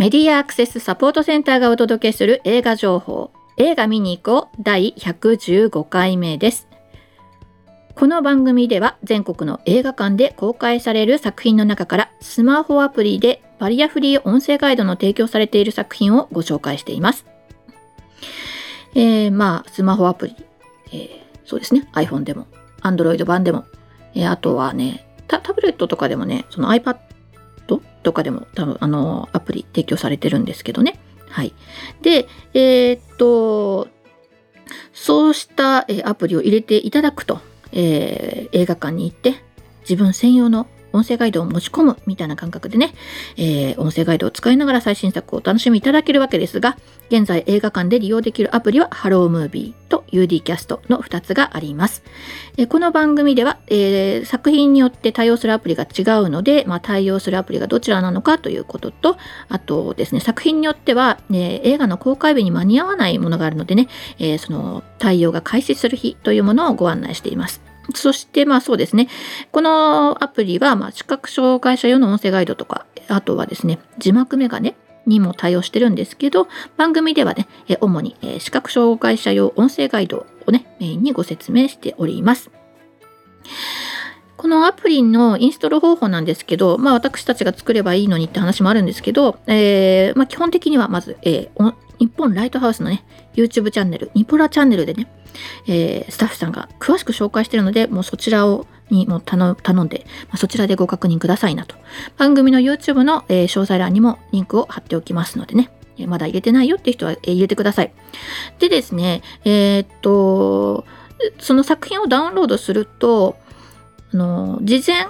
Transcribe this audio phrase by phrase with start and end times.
[0.00, 3.32] メディアアクセスサポートセンターがお届けする映画情報。
[3.58, 4.62] 映画見に行こう。
[4.62, 6.68] 第115回目です。
[7.96, 17.26] この番組では全国の映画館で公開される作品の中からスマホアプリでバリアフリー音声ガイドの提供されている作品をご紹介しています。
[18.94, 20.36] えー、まあ、スマホアプリ、
[20.92, 22.46] えー、そうですね、iPhone でも、
[22.80, 23.66] Android 版でも、
[24.14, 25.06] えー、あとはね
[25.38, 26.96] タ、ブレットとかでもね、その iPad
[28.02, 30.98] とかでも多分、あの、アプリ提供されてるんですけどね。
[31.28, 31.54] はい。
[32.02, 33.88] で、えー、っと、
[34.92, 37.40] そうしたアプリを入れていただくと、
[37.72, 39.42] えー、映画館に行って
[39.82, 42.94] 自分専用の音声ガイドを持ち込むみたいな感覚でね、
[43.36, 46.76] えー、音声ガイドを使いながら最新作をお楽しみいただけるわけですが、
[47.10, 52.02] 現在映画館で利用できるアプリは Hello Movie と UD キャストの2つがあります。
[52.56, 59.16] えー、この番組では、えー、作品によって対応するアプリが違うので、まあ、対応するアプリがどちらなのかということと、
[59.48, 63.88] あとですね、作品によっては、ね、映画の公開日に間に合わないものがあるのでね、
[64.18, 67.69] えその対応が開始する日というものをご案内しています。
[67.94, 69.08] そして、まあそうですね。
[69.52, 77.48] このアプリは、まあ視覚障害者用の音声ガイドとか、あとはですね、字幕メガネにも対応してるんですけど、番組ではね、
[77.80, 82.50] 主に視覚障害者用音声ガイドをね、メインにご説明しております。
[84.36, 95.06] このアプリのインストール方法なんですけど、まあ私たちが作ればいいのにって話もあるんですけど、えー、まあ基本的にはまず、えー、日本ライトハウスのね、YouTube チャンネル、ニポラチャンネルでね、
[95.68, 101.76] えー、スタッフさんが詳しく紹介してるので、もうそちらをにも頼んで、まあ、そちらでご確認くださいなと。
[102.16, 107.92] 番組の YouTube の、えー、詳細欄にもリンクを貼っておきますのでね、えー、まだ入れてないよっていう人は、えー、入れてください。
[108.58, 110.84] でですね、えー、っと、
[111.38, 113.36] その作品をダウンロードすると、
[114.12, 115.06] あの事前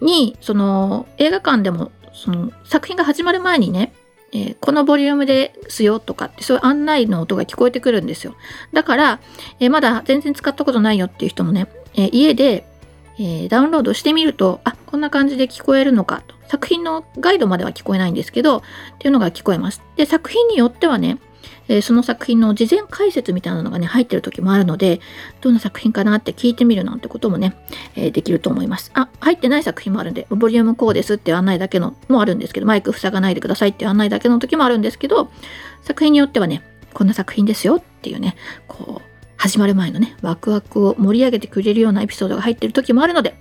[0.00, 3.92] にその映画館でもその作品が始まる前にね
[4.36, 8.34] えー、このボリュームですよとかってそういう案内の音が聞こえてくるんですよ。
[8.72, 9.20] だから、
[9.60, 12.66] えー、まだ全然使ったことないよっていう人もね、え、家で、
[13.18, 16.34] えダウンロードしてみると、あ、こんな感じで聞こえるのかと。
[16.48, 18.62] 作品のガイドまでは聞こえないんですけど、っ
[18.98, 19.82] ていうのが聞こえます。
[19.96, 21.18] で、作品によってはね、
[21.68, 25.00] えー、その作品の事前解説みたいなのがね、入ってる時もあるので、
[25.40, 27.56] どんな作品かなって聞いてみるなんてこともね、
[27.94, 28.90] えー、できると思います。
[28.94, 35.30] あ、入ってない作品もあるんで、ボリュームこうですって案内だけのもあるんですけど、マイク塞がないでくださいって案内だけの時もあるんですけど、
[35.82, 36.62] 作品によってはね、
[36.92, 38.36] こんな作品ですよっていうね、
[38.68, 43.36] こう、始まる前のね、ワクワクを盛り上げてくれるようなエピソードが入ってる時もあるので、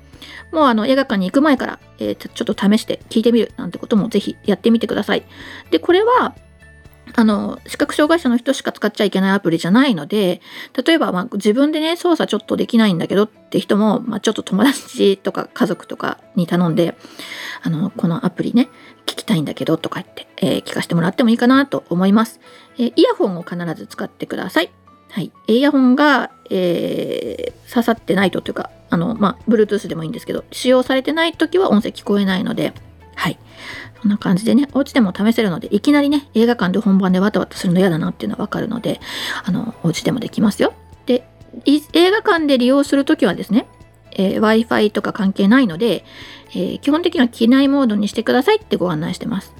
[0.51, 5.23] もうあの映画館に行く前から、えー、ちょっと試して聞いてみるなんてこともぜひやってみてください。
[5.71, 6.35] で、これは
[7.13, 10.41] あの、視覚障害者の人しか使っちゃいけないアプリじゃないので、
[10.85, 16.95] 例えば、まあ、自分でね、操作ちょっとできないんだけどって人も、まあ、ちょっと友達とか家族とかに頼んで、
[17.61, 18.69] あの、このアプリね、
[19.05, 22.39] 聞きたいんだけどとか言って、えー、聞かせてもらってもいいかなと思います。
[22.77, 24.71] えー、イヤホンを必ず使ってください。
[25.09, 25.31] はい。
[25.47, 32.73] イヤホンが、えー、刺さってないとというか、あの、まあ、Bluetooth でもいいんですけど、使用されてない時は音声聞こえないので、
[33.15, 33.39] はい。
[34.01, 38.99] こんな感じでね、お家でも試せるので、いきなりね、映画館で本番でわたわたするの嫌だなっていうのはわかるので、
[39.43, 40.73] あの、お家でもできますよ。
[41.05, 41.27] で、
[41.65, 43.67] 映画館で利用するときはですね、
[44.11, 46.05] えー、Wi-Fi とか関係ないので、
[46.51, 49.53] えー、基本的には機内モードにしてくださいってご案内してます。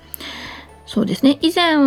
[0.85, 1.39] そうですね。
[1.41, 1.77] 以前、あ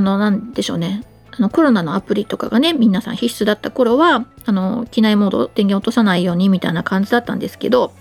[0.00, 1.02] の、なんでしょうね。
[1.36, 7.92] あのコロナのアプリとかがね、皆さん必須だった頃は、あの、機内モード、電源落とさないようにみたいな感じだったんですけど、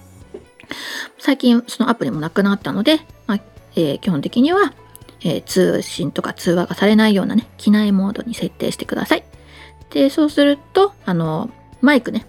[1.19, 3.39] 最近そのアプリもなくなったので、まあ、
[3.75, 4.73] えー、基本的には、
[5.21, 9.23] えー、通信とか通話がされないようなね、機内モードに設定してください。
[9.89, 11.49] で、そうすると、あの、
[11.81, 12.25] マイクね、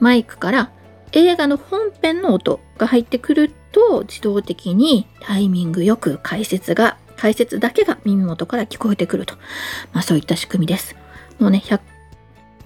[0.00, 0.70] マイクから
[1.12, 9.34] 映画の本編の音が入ってくると、自動的にタイミングよく解説が、解説だけが耳元から聞こえてくると。
[9.92, 10.96] まあそういった仕組みです。
[11.38, 11.80] もうね、100,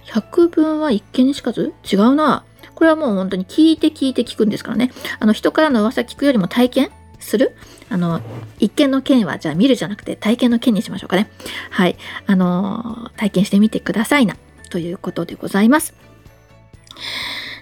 [0.06, 2.44] 100分は一見にしかず違うな。
[2.82, 4.90] これはもう本当に聞いて聞いて聞くんですからね。
[5.20, 6.90] あの人からの噂聞くよりも体験
[7.20, 7.54] する？
[7.88, 8.20] あの、
[8.58, 11.30] 一見の件はじゃあ見るじゃなくて体験の件にしましょうかね。
[11.70, 11.96] はい。
[12.26, 14.36] あの体験してみてくださいな。
[14.68, 15.94] ということでございます。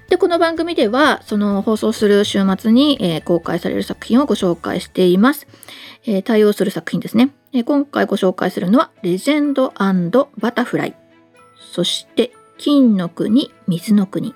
[0.09, 5.47] で、この番組では、その放送する週末に、えー、公開される作品をご紹介しています。
[6.07, 9.75] えー、対応する作品ですね、え、今回ご紹介するのは、レジェンド
[10.39, 10.97] バタフライ。
[11.75, 14.35] そして、金の国、水の国。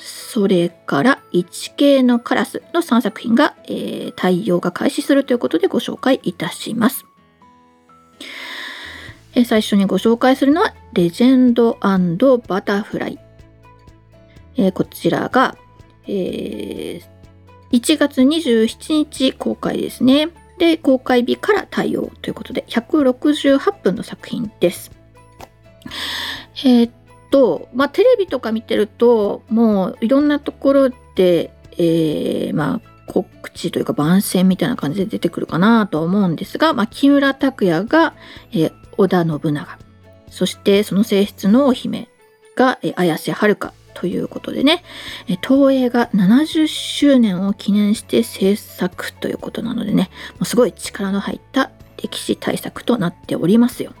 [0.00, 7.04] それから1系のカラスの3作品が、えー、対応が開始するということでご紹介いたします。
[9.34, 11.78] えー、最初にご紹介するのはレジェンド
[12.38, 13.18] バタフライ。
[14.56, 15.56] えー、こちらが、
[16.06, 17.02] えー、
[17.70, 20.28] 1月27日公開ですね。
[20.58, 24.90] で公開日から対応ということで168分の作品です。
[26.64, 26.92] えー、っ
[27.30, 38.14] とまあテレビとか見てるともういろんなところで、えー、まあ告知というか番宣みたいな感じで出てくるかなと思うんですが、まあ、木村拓哉が、
[38.52, 39.78] えー、織田信長
[40.30, 42.08] そしてその性質のお姫
[42.54, 44.84] が、えー、綾瀬はるかということでね、
[45.26, 53.92] えー、東映が70周年を記念して制作ということなのでねもうすごい力の入った歴史対策となっておりますよ。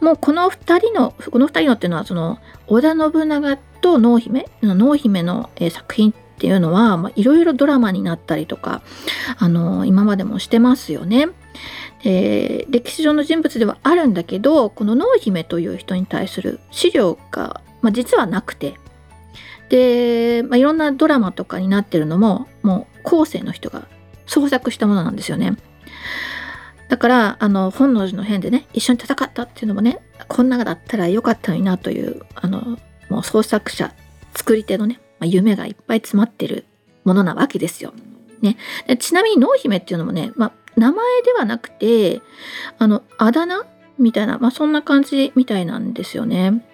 [0.00, 8.82] もうこの2人のこの2人のっていうのはその織田信長と濃姫濃姫の、作品っていうのはいろいろドラマになったりとか、
[9.38, 11.28] あの今までもしてますよね。
[12.04, 18.78] で歴史上の人物ではあるんだけどこの濃姫という人に対する資料が、まあ、実はなくて
[19.68, 23.88] で、まあ、いろんなドラマとかになってるのももう後世の人が
[24.26, 25.56] 創作したものなんですよね。
[26.88, 33.92] だからあの本能寺の変でね一緒に戦ったっていうのもねこんなだったらよかったのになというあのもう創作者
[34.34, 36.64] 作り手のねまあ、夢がいっぱい詰まってる
[37.04, 37.92] ものなわけですよ。
[38.40, 38.56] ね、
[38.86, 42.22] でちなみに濃姫っていうのもね、まあ、名前ではなくて
[42.78, 43.66] あのあだ名
[43.98, 46.64] みたいな、まあ、そんな感じみたいなんですよね。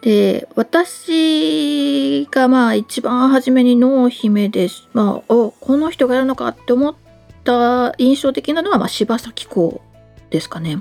[0.00, 6.94] で私がまあ一番初めに濃姫です、まあ、おこの人がやるのかって思っ
[7.44, 10.80] た印象的なのは、まあ、柴咲コウですかね。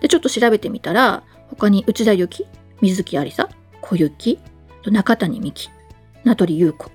[0.00, 2.46] でちょっと調べてみたら他に内田有紀
[2.80, 3.48] 水木有沙
[3.80, 4.38] 小雪
[4.84, 5.70] 中谷美紀
[6.24, 6.90] 名取裕子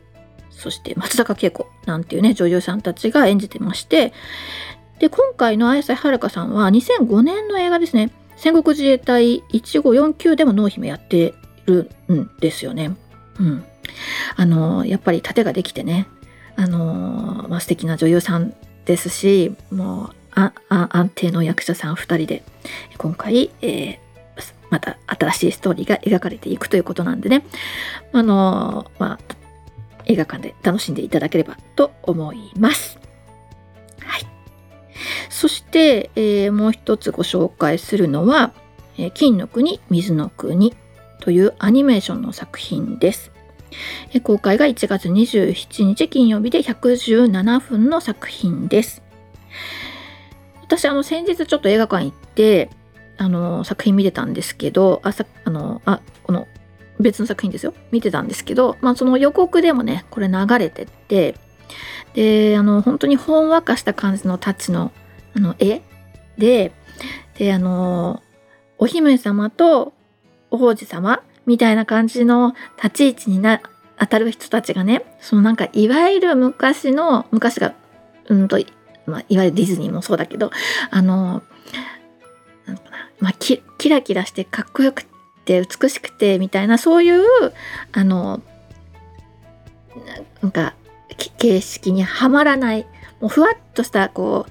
[0.49, 4.13] そして松坂慶子なんていうね女優さんたちが演じてまして
[4.99, 11.33] で今回の綾瀬はるかさんは2005年の映画ですね戦国自衛隊1549でも濃姫やって
[11.65, 12.95] るんですよね。
[13.39, 13.63] うん。
[14.35, 16.07] あのやっぱり盾ができてね
[16.55, 18.53] あのまあ、素敵な女優さん
[18.91, 22.43] ですしもう安定の役者さん2人で
[22.97, 23.97] 今回、えー、
[24.69, 27.45] また新しいストーリーが描かれていくということなんでね、
[28.11, 29.19] あのまあ、
[30.05, 32.99] 映画館で楽しんでいただければと思います。
[33.99, 34.27] はい。
[35.29, 38.53] そして、えー、もう一つご紹介するのは、
[38.97, 40.75] え、金の国、水の国
[41.19, 43.31] というアニメーションの作品です。
[44.23, 49.01] 公開が1月27日金曜日で117分の作品です。
[50.61, 52.69] 私、あの、先日ちょっと映画館行って、
[53.21, 56.47] あの作品見てたんですけどあさあのあこの
[56.99, 61.35] 別の作品ですよ見てたんですけど、まあ、その予告でもねこれ流れてって
[62.15, 64.91] であの本当にほんわかした感じのタッチの
[65.35, 65.83] あの絵
[66.39, 66.71] で
[67.37, 68.23] であの
[68.79, 69.93] お姫様と
[70.49, 73.61] お王子様みたいな感じの立ち位置にな
[73.97, 77.73] 当たる人たちがねそのなんかいわゆる昔の昔が
[78.27, 78.57] うんと、
[79.05, 80.51] まあ、いわゆるディズニーもそうだけど
[80.89, 81.43] あの
[83.19, 85.05] まあ、キラキラしてかっこよく
[85.45, 87.23] て美しくてみたいなそういう
[87.91, 88.41] あの
[90.41, 90.73] なんか
[91.37, 92.87] 形式にはまらない
[93.19, 94.47] もうふわっとしたこ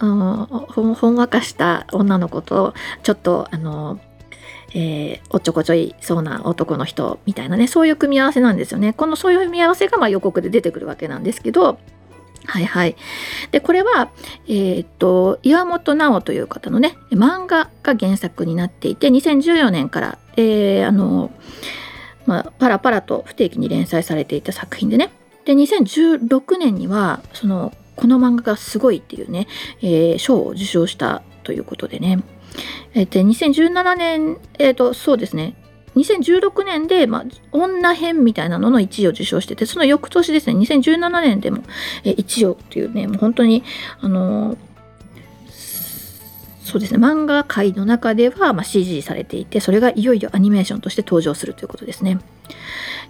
[0.00, 0.46] う、うん、
[0.94, 3.98] ほんわかした女の子とちょっとあの、
[4.74, 8.92] えー、おっちょこちょいそうな男の人みたいなねそういう組み合わせなんですよね。
[8.92, 11.78] このそういう組み合わせがまあ予告で出てくるわけなんですけど
[12.46, 12.96] はいはい。
[13.52, 14.10] で、これは、
[14.46, 21.30] えー、っと、岩本直という方のね、漫画が原作になっていて、2014年から、えー、あの、
[22.26, 25.10] まあ、パラパラと不定期に連載されていた作品でね。
[25.44, 29.46] で、2016年には、その、この漫画がすごいっていうね、
[29.80, 32.22] えー、賞を受賞したということでね。
[32.94, 35.54] えー、で、2017年、えっ、と、そうですね、
[35.96, 41.62] 2016年で、まあ、女編みたいなのの1位を受賞してて、その翌年ですね、2017年でも、
[42.04, 43.62] え1位をっていうね、もう本当に、
[44.00, 44.56] あのー、
[46.64, 52.18] そうですね、漫画界の中では、まあ、CG されていて、それがいよいよアニメーションとして登場するということですね。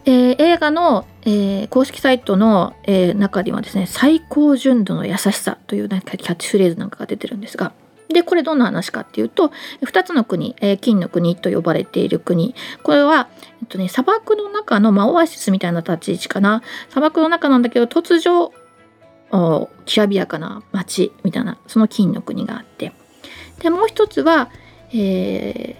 [0.07, 7.73] えー、映画の、えー、公式サイトの、えー、中にはですね、最高純度の優しさというなんかキャッチフレーズなんかが出てるんですが、
[8.15, 9.53] でこれどんな話かっていうと
[9.83, 12.55] 2つの国、えー、金の国と呼ばれている国。
[12.83, 13.29] これは、
[13.61, 16.63] えっとね、砂漠の中の、まあ、オアシスみたいな立ち位置かな。
[16.89, 18.53] 砂漠の中なんだけど突如
[19.85, 22.93] きらびやかな街みたいなその金の国があって。
[23.61, 24.51] でもう一つは、
[24.93, 25.77] え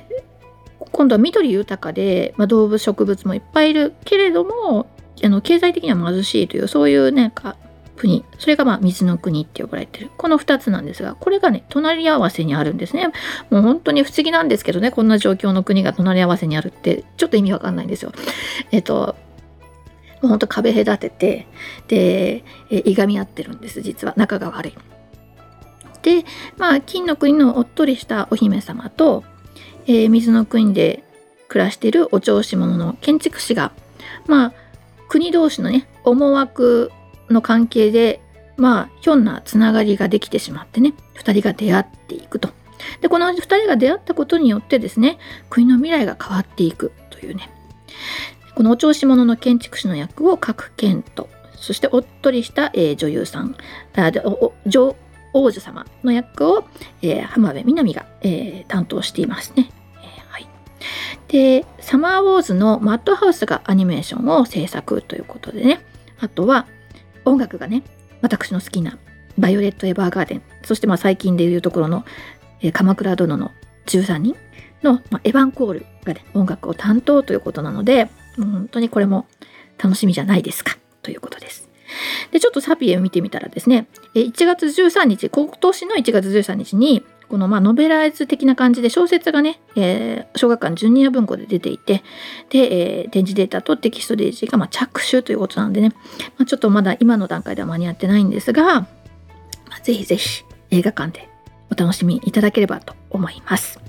[0.81, 4.87] ー、今度は緑豊かで、まあ、動物植物もいっぱいいるけれども
[5.23, 7.57] あの経済的には貧しいというそういうなんか
[7.97, 8.25] 国。
[8.39, 10.11] それがまあ水の国って呼ばれてる。
[10.17, 13.09] この2つなんですがこれがね隣り合わせにあるんですね。
[13.51, 18.13] もう本当に不思議なんですけどねこんな状況の国が隣り合わせにあるってちょっと意味わかんないんですよ。
[18.73, 19.17] えっと
[20.23, 21.47] もう本当壁隔てて
[21.87, 24.15] で、えいがみ合ってるんです実は。
[24.17, 24.75] 仲が悪い。
[26.01, 26.25] で、
[26.57, 29.25] まあ、金の国のおっとりしたお姫様と、
[29.87, 31.03] えー、水の国で
[31.49, 33.73] 暮らしているお調子者の建築士が、
[34.27, 34.53] まあ、
[35.09, 36.91] 国同士のね思惑
[37.31, 38.21] の関係で
[38.57, 42.51] まあひょんなつながりができてしまってね2人が出会っていくと。
[43.01, 47.49] でこの2人が出会ったことによってですね国の未来が変わっていくというね
[48.55, 53.57] このお調子者の建築士の役を各県とそしておっとりした、えー、女優さん
[53.97, 54.13] あ
[54.67, 54.97] 女
[55.33, 56.65] 王女様の役を、
[57.01, 59.71] えー、浜辺美波が、えー、担当していますね。
[61.35, 65.81] で、サマーウォーズのマッドハウスがアニメーションを制作ということでね、
[66.21, 66.69] あとは
[67.25, 67.83] 音楽がね、
[68.21, 68.99] 私の好きな
[69.39, 72.05] バイオレット・エヴァーガーデン、そしてまあ最近でいうところの、
[72.61, 73.51] えー、鎌倉殿の
[73.87, 74.37] 13人
[74.83, 79.27] の、まあ、エヴァンコールがね、音楽を担当ということなので、本当にこれも
[79.83, 81.69] 楽しみじゃないですかということです。
[82.31, 87.05] で、ちょっとサピエを見てみたらですね、1月13日、今年の1月13日に、
[87.35, 92.05] このまあノベライズ的な感じで小説がね、えー、小学館ジュニア文庫で出ていて、
[92.49, 95.89] で、えー、展示データとテキストデージがま着手ということなんでね、
[96.39, 98.87] まあ、ちょっとまだ今の段階では間に合ってないんですが、ま
[99.71, 101.29] あ、ぜひぜひ映画館で
[101.73, 103.81] お楽しみいただければと思います。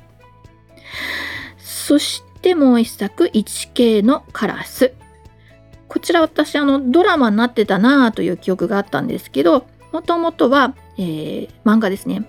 [1.60, 4.92] そしてもう一作、1K のカラス。
[5.88, 12.28] こちら私、あの、ドラマになってたなという記憶があったんですけど、もともとは、えー、漫画ですね。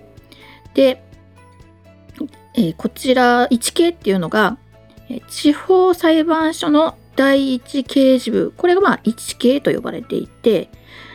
[0.75, 1.06] で、
[2.57, 4.57] えー、こちら1系っていうのが、
[5.09, 10.69] え地方裁判所の第一刑事部、これがまあ1系と呼ばれていて、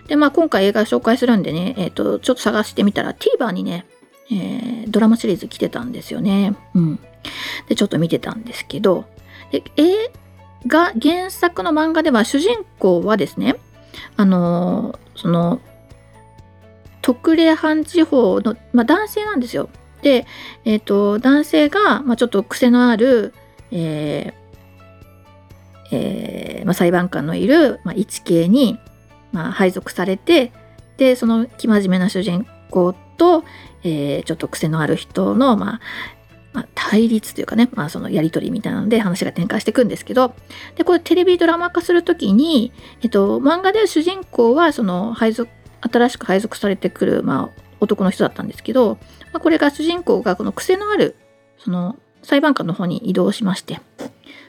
[0.06, 3.86] で、まあ今回映画紹介するんでね、え、ー、と、ちょっと探してみたら TVer にね、
[4.30, 6.54] えー、ドラマシリーズ来てたんですよね。
[6.74, 6.98] うん。
[7.68, 9.04] で、ちょっと見てたんですけど、
[9.50, 10.10] で映
[10.66, 13.56] 画、原作の漫画では主人公はですね、
[14.16, 15.60] あのー、その、
[17.00, 19.68] 特例藩地方の、まあ、男性なんですよ。
[20.02, 20.26] で、
[20.64, 23.32] えっ、ー、と、男性が、まあ、ちょっと癖のある、
[23.70, 24.42] えー
[25.92, 28.78] えーまあ、裁判官のいる、まあ、一系に、
[29.32, 30.52] まあ、配属されて、
[30.96, 33.44] で、その生真面目な主人公と、
[33.84, 35.80] えー、ちょっと癖のある人の、まあ、
[36.52, 40.34] まあ、対立というかね、まあ、そのやり取りみたいなので話が展開していくんですけど、
[40.76, 48.98] で、これテレビドラマ化するときに、えっと、漫画で主人公はその配属新しく配属されてくる、まあ、男の人だったんですけど、
[49.32, 51.16] まあ、これが主人公がこの癖のある
[51.58, 53.80] その裁判官の方に移動しまして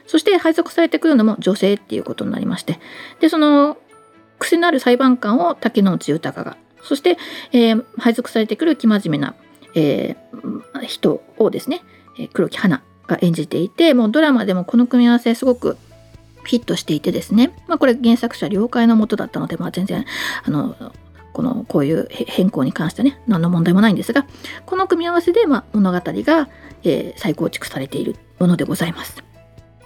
[0.06, 2.78] そして配属されてくるのも女性っていうことになりまして
[3.20, 3.76] でその
[4.38, 7.16] 癖のある裁判官を竹野内豊がそして、
[7.52, 9.34] えー、配属されてくる生真面目な、
[9.74, 11.82] えー、人をですね
[12.32, 15.76] 黒木花が演じていてもうドラマでもこの組み合わせすごく
[16.46, 20.04] ヒットしていてですね、まあ、これ原作者了解のもとだったので、まあ、全然
[20.44, 20.76] あの
[21.34, 24.24] このこういう変更に関してね何の問題もないんですが
[24.64, 26.48] この組み合わせで、まあ、物語が、
[26.84, 29.22] えー、再構築されているものでございます。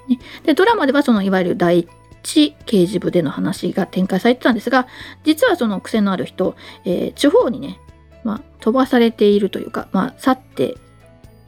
[0.07, 1.89] ね、でドラマではそのいわゆる第
[2.23, 4.87] 一刑事部での話が展開されてたんですが
[5.25, 7.81] 実はその癖のある人、えー、地方にね、
[8.25, 10.77] まあ、飛ばされているというか、まあ、去って、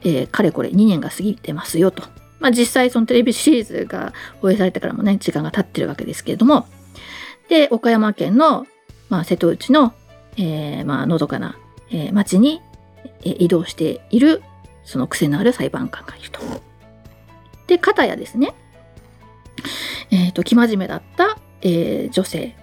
[0.01, 2.03] えー、かれこれ2年が過ぎてますよと。
[2.39, 6.65] まあ、実際そのテレビシリーズが放映されてからもね時間が経ってるわけですけれども
[7.49, 8.65] で岡山県の
[9.11, 9.93] まあ、瀬戸内の、
[10.37, 11.57] えー、まあ、のどかな、
[11.91, 12.61] えー、町に、
[13.23, 14.41] え移動している、
[14.83, 16.39] その癖のある裁判官がいると。
[17.67, 18.55] で、片やですね、
[20.11, 22.55] えっ、と、生真面目だった、え、女性。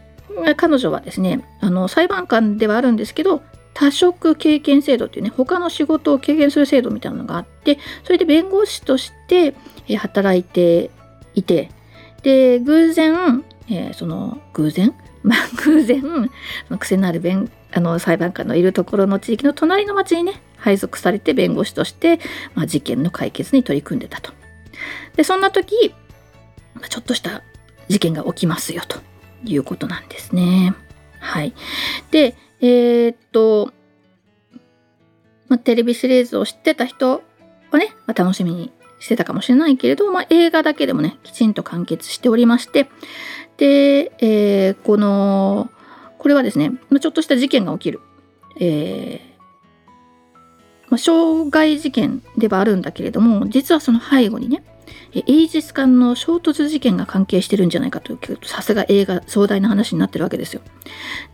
[0.57, 3.43] 彼女はですね、あの、裁判官ではあるんですけど、
[3.75, 9.55] 多職経験制度っていうね、他の仕事を経験する制度みたいなのがあって、それで弁護士として、
[9.99, 10.91] 働いて
[11.35, 11.71] いて、
[12.23, 14.95] で、偶然、えー、その、偶然？
[15.29, 16.03] まあ、偶然
[16.79, 22.19] 癖のある弁あの裁判官のいるところの地域の隣の町にね配属されて弁護士として、
[22.55, 24.33] まあ、事件の解決に取り組んでたと。
[25.17, 25.95] でそんな時、
[26.75, 27.43] ま、ちょっとした
[27.89, 29.01] 事件が起きますよと
[29.45, 30.75] いうことなんですね。
[31.21, 31.53] はい。
[32.11, 33.73] で、えー、っと、
[35.49, 37.23] まあ、テレビシリーズを知ってた人
[37.71, 42.89] はね、まあ、楽しみにしてたかもしれないけれど、まあ、映画だけでもね、きちんと完結しておりまして、
[43.59, 45.71] で、えー、この、
[46.19, 48.01] これはですね、ちょっとした事件が起きる。
[48.61, 49.39] えー、
[50.89, 54.65] まあ、傷害事件ではあるんだけれども、実はその背後にね、
[55.15, 60.63] エイジス艦の衝突事件が関係してるんじゃないかという、さすが映画壮大な話になってるわけですよ。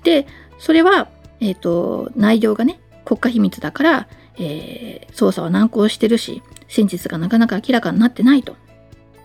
[0.02, 0.26] で、
[0.58, 1.08] それは、
[1.40, 8.56] えっ、ー、と、内容がね、国家秘密だから、えー、捜査は難航してるし、真実がなかなか明らかになってないと。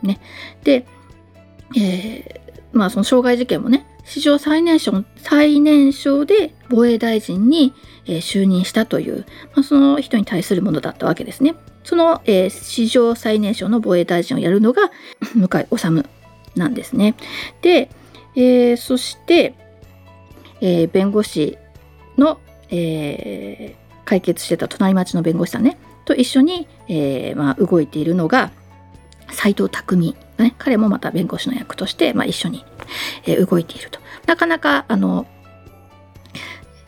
[0.02, 0.20] ね。
[0.64, 0.86] で、
[1.78, 7.74] えー、まあその傷害事件もね、史上最年少最年少で防衛大臣に、
[8.06, 11.56] えー、就任したという、まあ、その人に対するものだったわけですね。
[11.84, 14.92] その、えー、史上最年少の防衛大臣をやるのが
[15.36, 16.04] 向井治
[16.56, 17.16] なんですね。
[17.62, 17.90] で、
[18.36, 19.54] えー、そして、
[20.62, 21.58] えー、弁護士
[22.18, 28.52] の、えー、解決してた隣町の弁護士さんねと一緒に、えーまあ、動いているのが
[29.32, 32.66] 斎藤匠、ね、彼もまた弁護士の役として、まあ、一緒に、
[33.26, 34.00] えー、動いていると。
[34.26, 35.26] なかなかあの、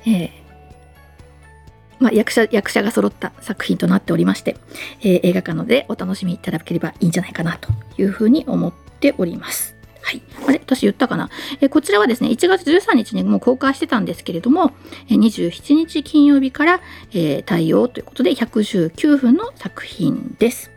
[0.06, 0.42] えー
[2.00, 4.58] まあ、役者役者が揃った作品となっておりまして、
[5.02, 9.76] えー、映画館のでお楽しみいただければいいんじゃないかなというふうに思っております。
[10.02, 10.22] はい。
[10.48, 10.60] あれ？
[10.60, 11.30] 私言ったかな、
[11.60, 14.72] えこちらはですね、1月13日にもう公開してたんですけれども、
[15.10, 16.82] え27日金曜日から、
[17.12, 20.72] えー、対応ということで119分の作品です。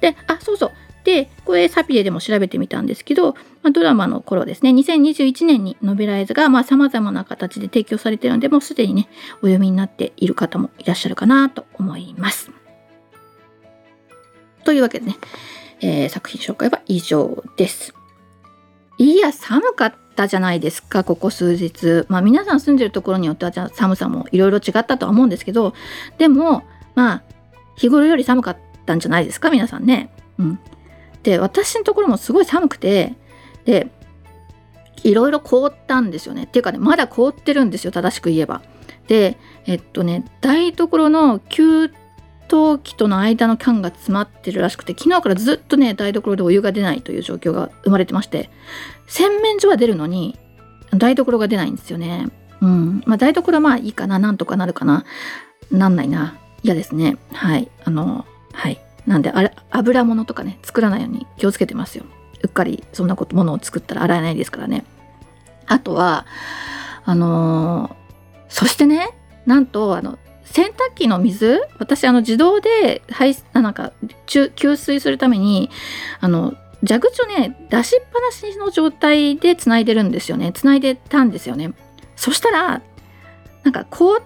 [0.00, 0.72] で、あ、そうそう。
[1.06, 12.50] で、これサピエでも調べてみたんですけど、ま、ドラマの頃ですね、2021年にノベライズがまあ様々な形で提供されてるので、もうすでにね、お読みになっている方もいらっしゃるかなと思います。
[14.64, 15.16] というわけでね、
[15.80, 17.94] えー、作品紹介は以上です。
[18.98, 22.04] いや、寒かったじゃないですか、ここ数日。
[22.08, 25.72] まあ皆さん住んでるところによっては寒さもいろいろ違ったとは思うんですけど、
[26.18, 26.64] でも、
[26.96, 27.22] まあ、
[27.76, 30.10] 日頃より寒かったんじゃないですか、皆さんね。
[30.38, 30.58] うん。
[31.22, 33.14] で、私のところもすごい寒くて、
[33.64, 33.88] で、
[35.02, 36.44] いろいろ凍ったんですよね。
[36.44, 38.62] っていうかね、まだ凍ってるんですよ、正しく言えば。
[39.08, 41.90] で、えっとね、台所の給
[42.48, 48.50] 陶器との間の缶が詰まってるらしくて昨日からずっとね台所でお湯が出ないという状況が生まれてまして
[49.06, 50.38] 洗面所は出るのに
[50.92, 52.28] 台所が出ないんですよね。
[52.62, 55.04] うんまあ、台所はまあいいかななんとかなるかな
[55.70, 58.24] なんないな嫌ですねはいあの
[58.56, 58.80] はい。
[59.06, 62.04] なんであれ油物とかね作らないように気をつけてますよ。
[62.42, 64.84] うっかりそんなことものを作ったら洗えないですからね。
[65.66, 66.26] あとは
[67.04, 67.94] あのー、
[68.48, 69.10] そしてね
[69.44, 73.92] なんとあの洗濯機の水私あの自動で排なんか
[74.26, 75.70] 給水するために
[76.20, 76.54] あの
[76.86, 80.52] 蛇口をね出しっぱなしの状態でつないでるんですよね。
[80.52, 81.74] つないでたんですよね。
[82.16, 82.82] そしたら
[83.62, 84.20] なんか凍っ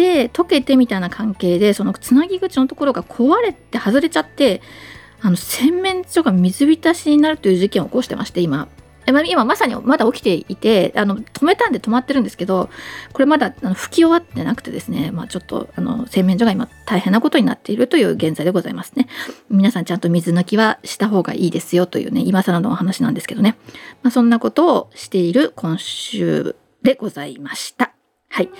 [0.00, 4.62] て溶けてみたいな関係でそのつなぎ口のところが壊れて外れちゃって
[5.20, 8.68] あの洗面所が水浸しになるという事件を起こしてまして今。
[9.26, 12.70] 今まさにまだ起きていてあの止めたんで止まってるんですけど
[13.12, 19.08] これまだあの拭き終わってなくてですね、まあ、ちょっとあの洗面所が今大変なことになっているという現在でございますね。
[19.48, 23.56] 皆さんちゃんと水抜きはした方がいいですよというね今更のお話なんですけどね、
[24.04, 27.92] まあ、そんなことをしている今週でございました。
[28.30, 28.50] はい。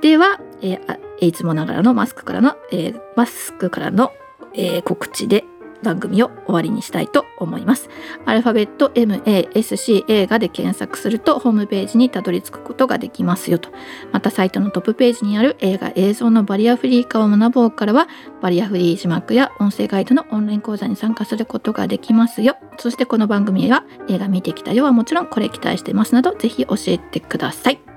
[0.00, 4.12] では、えー、いつもながらのマスクからの、えー、マスクからの、
[4.54, 5.44] えー、告知で
[5.82, 7.88] 番組を終わりにしたいと思います。
[8.24, 13.70] アルファベット MASC 映画で検索するとホームページにたどり着くことができますよと。
[14.12, 18.08] またサイトのトップページにある映画映像のバリアフリー化を学ぼうからは
[18.40, 22.56] バリアフリー字幕や音声ガイドのオンライン講座に参加することができますよ。
[22.78, 27.93] そしてこの番組は映画見てきたよはもちろんこれ期待してますなどぜひ教えてください。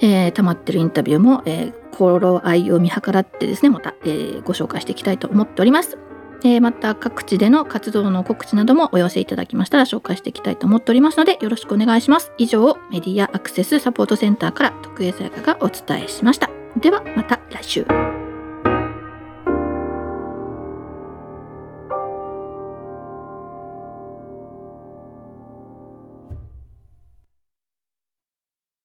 [0.00, 5.98] えー、溜まってるインタビューも、えー、心合いを見計らってですねまた、えー、ご紹介していきたいと思っております。
[6.42, 12.32] えー、また各地での活動の告知などもお寄せいただきましたら紹介していきたいと思っておりますのでよろしくお願いします。
[12.38, 16.50] 以上メディアアクセスサポートセンターから徳江さやかがお伝えしました。
[16.76, 18.29] ではまた来週。